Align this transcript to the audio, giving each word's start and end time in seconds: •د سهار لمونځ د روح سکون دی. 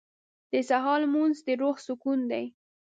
•د 0.51 0.53
سهار 0.69 0.99
لمونځ 1.03 1.35
د 1.45 1.47
روح 1.61 1.75
سکون 1.87 2.19
دی. 2.31 2.45